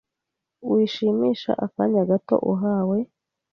[0.71, 2.97] wishimisha akanya gato uhawe